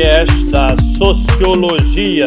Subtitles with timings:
[0.00, 2.26] podcast da Sociologia.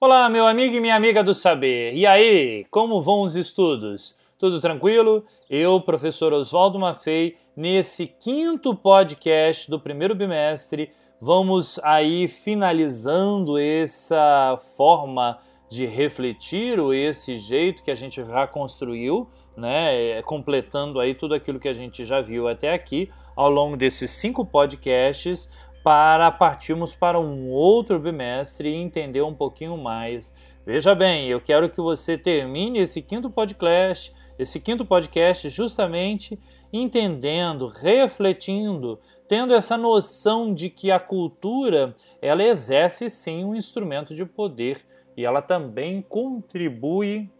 [0.00, 1.94] Olá, meu amigo e minha amiga do saber.
[1.96, 4.16] E aí, como vão os estudos?
[4.38, 5.24] Tudo tranquilo?
[5.50, 15.40] Eu, professor Oswaldo Maffei, nesse quinto podcast do primeiro bimestre, vamos aí finalizando essa forma
[15.68, 21.58] de refletir ou esse jeito que a gente já construiu, né, completando aí tudo aquilo
[21.58, 25.50] que a gente já viu até aqui ao longo desses cinco podcasts
[25.82, 30.36] para partirmos para um outro bimestre e entender um pouquinho mais.
[30.66, 36.38] Veja bem, eu quero que você termine esse quinto podcast, esse quinto podcast justamente
[36.72, 44.24] entendendo, refletindo, tendo essa noção de que a cultura ela exerce sim um instrumento de
[44.24, 44.84] poder
[45.16, 47.30] e ela também contribui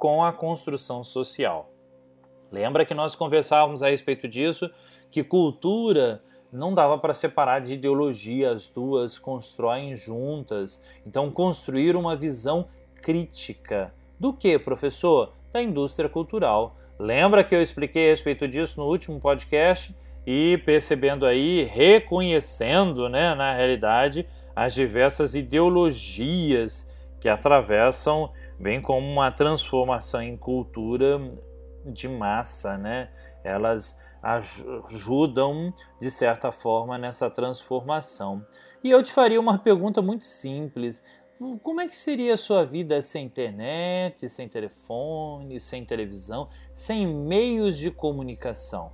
[0.00, 1.70] com a construção social.
[2.50, 4.70] Lembra que nós conversávamos a respeito disso,
[5.10, 10.82] que cultura não dava para separar de ideologia, as duas constroem juntas.
[11.06, 12.66] Então, construir uma visão
[13.02, 13.94] crítica.
[14.18, 15.34] Do que, professor?
[15.52, 16.76] Da indústria cultural.
[16.98, 19.94] Lembra que eu expliquei a respeito disso no último podcast?
[20.26, 24.26] E percebendo aí, reconhecendo, né, na realidade,
[24.56, 26.89] as diversas ideologias
[27.20, 31.20] que atravessam, bem como uma transformação em cultura
[31.84, 33.10] de massa, né?
[33.44, 38.44] Elas ajudam de certa forma nessa transformação.
[38.82, 41.04] E eu te faria uma pergunta muito simples:
[41.62, 47.78] como é que seria a sua vida sem internet, sem telefone, sem televisão, sem meios
[47.78, 48.92] de comunicação?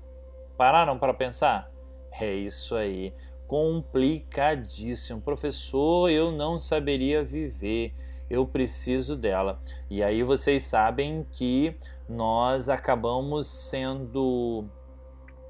[0.57, 1.71] Pararam para pensar?
[2.13, 3.13] É isso aí,
[3.47, 5.23] complicadíssimo.
[5.23, 7.93] Professor, eu não saberia viver
[8.29, 9.61] eu preciso dela.
[9.91, 11.77] E aí vocês sabem que
[12.09, 14.65] nós acabamos sendo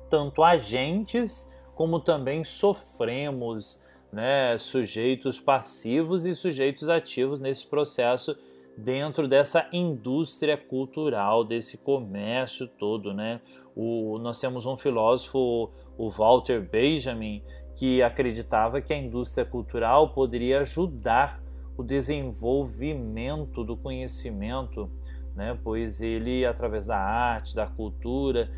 [0.09, 3.83] tanto agentes como também sofremos,
[4.13, 8.35] né, sujeitos passivos e sujeitos ativos nesse processo
[8.77, 13.41] dentro dessa indústria cultural, desse comércio todo, né?
[13.75, 17.43] O, nós temos um filósofo, o Walter Benjamin,
[17.75, 21.43] que acreditava que a indústria cultural poderia ajudar
[21.77, 24.91] o desenvolvimento do conhecimento,
[25.35, 25.59] né?
[25.63, 28.51] pois ele, através da arte, da cultura,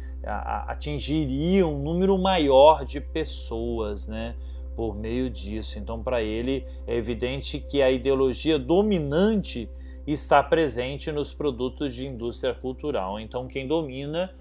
[0.67, 4.35] atingiria um número maior de pessoas né?
[4.77, 5.79] por meio disso.
[5.79, 9.69] Então, para ele, é evidente que a ideologia dominante
[10.07, 13.19] está presente nos produtos de indústria cultural.
[13.19, 14.35] Então, quem domina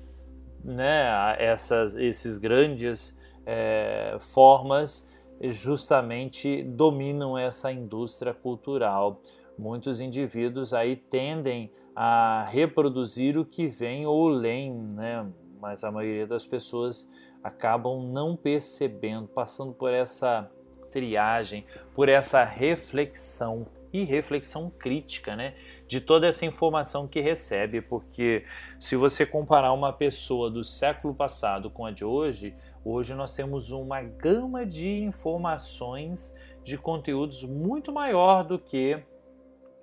[0.64, 5.10] né, essas esses grandes é, formas
[5.42, 9.22] justamente dominam essa indústria cultural.
[9.58, 15.28] Muitos indivíduos aí tendem a reproduzir o que vem ou leem, né?
[15.60, 17.10] mas a maioria das pessoas
[17.44, 20.50] acabam não percebendo, passando por essa
[20.92, 23.68] triagem, por essa reflexão
[24.02, 25.54] e reflexão crítica, né?
[25.88, 28.44] De toda essa informação que recebe, porque
[28.80, 33.72] se você comparar uma pessoa do século passado com a de hoje, hoje nós temos
[33.72, 39.00] uma gama de informações, de conteúdos muito maior do que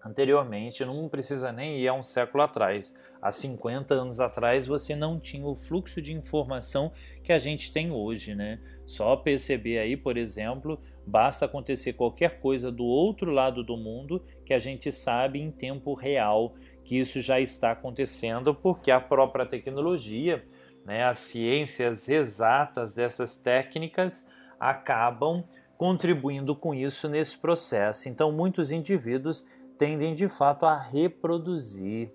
[0.05, 2.95] anteriormente, não precisa nem ir a um século atrás.
[3.23, 6.93] Há 50 anos atrás você não tinha o fluxo de informação
[7.23, 8.61] que a gente tem hoje, né?
[8.85, 14.53] Só perceber aí, por exemplo, basta acontecer qualquer coisa do outro lado do mundo que
[14.53, 16.55] a gente sabe em tempo real
[16.85, 20.45] que isso já está acontecendo, porque a própria tecnologia,
[20.85, 24.27] né, as ciências exatas dessas técnicas
[24.61, 25.43] acabam
[25.79, 28.09] contribuindo com isso nesse processo.
[28.09, 29.47] Então, muitos indivíduos
[29.79, 32.13] tendem de fato a reproduzir.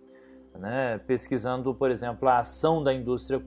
[0.57, 0.97] Né?
[0.99, 3.41] Pesquisando, por exemplo, a ação da indústria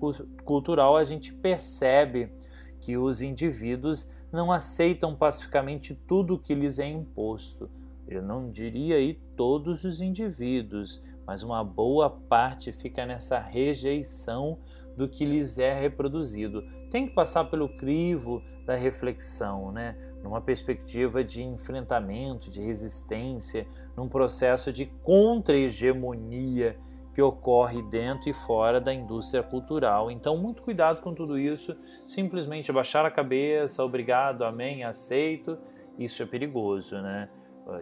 [0.44, 2.32] cultural, a gente percebe
[2.80, 7.70] que os indivíduos não aceitam pacificamente tudo que lhes é imposto.
[8.08, 14.59] Eu não diria aí todos os indivíduos, mas uma boa parte fica nessa rejeição
[14.97, 16.63] do que lhes é reproduzido.
[16.91, 19.97] Tem que passar pelo crivo da reflexão, né?
[20.22, 23.66] numa perspectiva de enfrentamento, de resistência,
[23.97, 26.78] num processo de contra-hegemonia
[27.15, 30.10] que ocorre dentro e fora da indústria cultural.
[30.10, 31.77] Então, muito cuidado com tudo isso.
[32.07, 35.59] Simplesmente abaixar a cabeça, obrigado, amém, aceito,
[35.98, 37.28] isso é perigoso, né?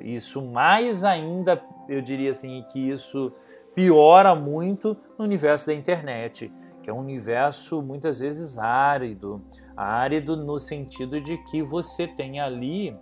[0.01, 3.33] Isso mais ainda, eu diria assim, que isso
[3.75, 9.41] piora muito no universo da internet, que é um universo muitas vezes árido,
[9.77, 12.97] árido no sentido de que você tem ali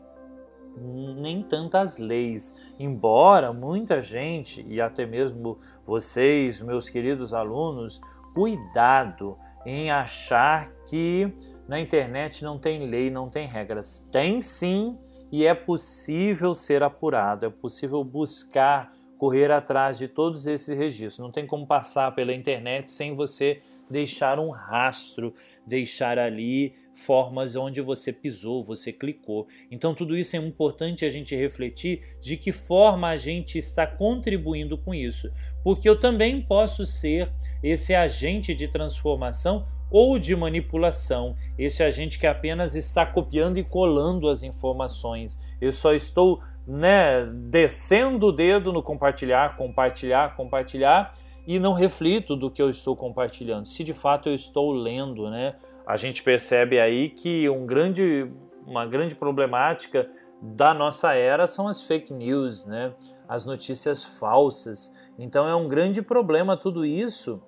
[1.17, 8.01] nem tantas leis, embora muita gente e até mesmo vocês, meus queridos alunos,
[8.35, 9.37] cuidado
[9.67, 11.33] em achar que
[11.67, 14.09] na internet não tem lei, não tem regras.
[14.11, 14.97] Tem sim,
[15.31, 21.19] e é possível ser apurado, é possível buscar, correr atrás de todos esses registros.
[21.19, 23.61] Não tem como passar pela internet sem você
[23.91, 25.35] deixar um rastro,
[25.67, 29.47] deixar ali formas onde você pisou, você clicou.
[29.71, 34.77] Então tudo isso é importante a gente refletir de que forma a gente está contribuindo
[34.77, 35.31] com isso,
[35.63, 37.33] porque eu também posso ser
[37.63, 44.29] esse agente de transformação ou de manipulação, esse agente que apenas está copiando e colando
[44.29, 45.41] as informações.
[45.61, 51.13] Eu só estou, né, descendo o dedo no compartilhar, compartilhar, compartilhar
[51.47, 53.67] e não reflito do que eu estou compartilhando.
[53.67, 55.57] Se de fato eu estou lendo, né?
[55.87, 58.31] A gente percebe aí que um grande,
[58.67, 60.07] uma grande problemática
[60.43, 62.93] da nossa era são as fake news, né?
[63.27, 64.95] As notícias falsas.
[65.19, 67.43] Então é um grande problema tudo isso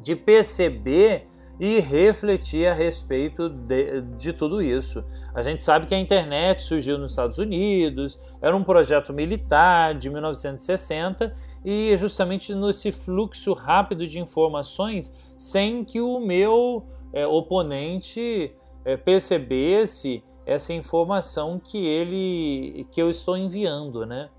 [0.00, 1.26] de perceber
[1.60, 5.04] e refletir a respeito de, de, tudo isso.
[5.34, 10.08] A gente sabe que a internet surgiu nos Estados Unidos, era um projeto militar de
[10.08, 11.34] 1960
[11.64, 18.54] e justamente nesse fluxo rápido de informações sem que o meu é, oponente
[18.84, 24.30] é, percebesse essa informação que ele que eu estou enviando, né?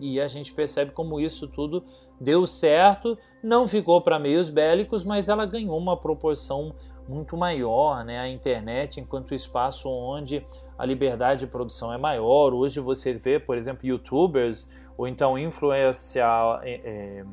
[0.00, 1.84] E a gente percebe como isso tudo
[2.20, 6.74] deu certo, não ficou para meios bélicos, mas ela ganhou uma proporção
[7.08, 8.20] muito maior, né?
[8.20, 10.46] A internet, enquanto espaço onde
[10.78, 12.54] a liberdade de produção é maior.
[12.54, 17.24] Hoje você vê, por exemplo, YouTubers ou então influenciar é,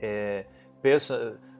[0.00, 0.46] é, é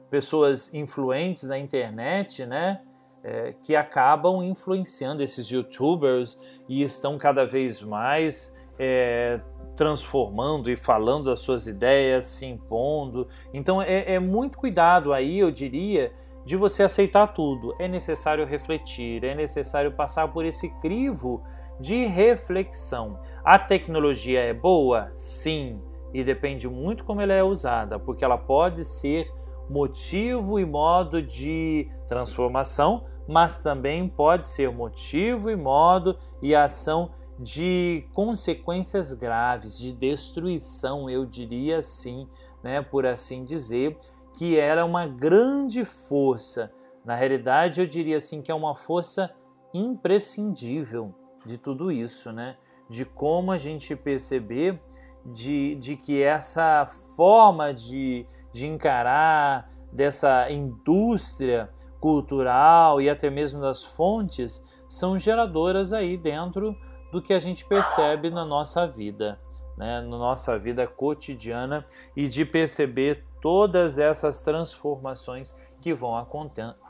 [0.09, 2.81] pessoas influentes na internet, né?
[3.23, 9.39] É, que acabam influenciando esses YouTubers e estão cada vez mais é,
[9.77, 13.27] transformando e falando as suas ideias, se impondo.
[13.53, 16.11] Então é, é muito cuidado aí, eu diria,
[16.43, 17.75] de você aceitar tudo.
[17.77, 21.43] É necessário refletir, é necessário passar por esse crivo
[21.79, 23.19] de reflexão.
[23.43, 25.11] A tecnologia é boa?
[25.11, 25.79] Sim,
[26.11, 29.31] e depende muito como ela é usada, porque ela pode ser
[29.69, 38.07] motivo e modo de transformação, mas também pode ser motivo e modo e ação de
[38.13, 42.29] consequências graves, de destruição, eu diria assim,
[42.61, 43.97] né, por assim dizer,
[44.37, 46.71] que era uma grande força.
[47.03, 49.33] Na realidade, eu diria assim que é uma força
[49.73, 52.57] imprescindível de tudo isso, né?
[52.87, 54.79] De como a gente perceber
[55.25, 56.85] de, de que essa
[57.15, 66.17] forma de, de encarar dessa indústria cultural e até mesmo das fontes são geradoras aí
[66.17, 66.75] dentro
[67.11, 69.39] do que a gente percebe na nossa vida,
[69.77, 71.85] né, na nossa vida cotidiana
[72.15, 76.25] e de perceber todas essas transformações que vão,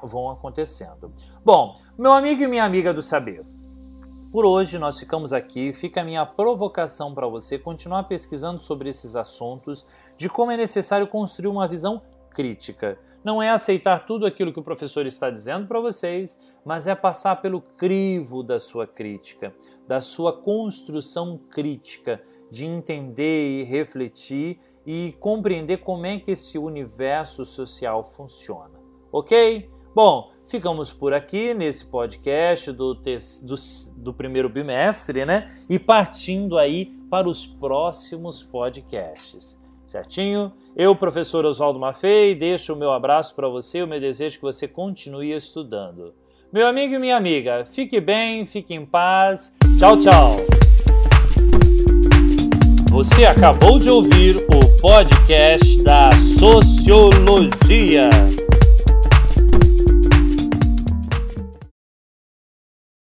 [0.04, 1.14] vão acontecendo.
[1.44, 3.46] Bom, meu amigo e minha amiga do saber,
[4.32, 5.74] por hoje nós ficamos aqui.
[5.74, 9.86] Fica a minha provocação para você continuar pesquisando sobre esses assuntos,
[10.16, 12.02] de como é necessário construir uma visão
[12.32, 16.96] crítica não é aceitar tudo aquilo que o professor está dizendo para vocês, mas é
[16.96, 19.54] passar pelo crivo da sua crítica,
[19.88, 27.46] da sua construção crítica, de entender e refletir e compreender como é que esse universo
[27.46, 28.80] social funciona.
[29.12, 29.70] Ok?
[29.94, 33.56] Bom, ficamos por aqui nesse podcast do, do,
[33.98, 35.46] do primeiro bimestre, né?
[35.70, 39.61] E partindo aí para os próximos podcasts
[39.92, 40.54] certinho?
[40.76, 44.44] Eu, professor Oswaldo Maffei, deixo o meu abraço para você e o meu desejo que
[44.44, 46.14] você continue estudando.
[46.52, 49.58] Meu amigo e minha amiga, fique bem, fique em paz.
[49.78, 50.38] Tchau, tchau.
[52.90, 58.10] Você acabou de ouvir o podcast da Sociologia.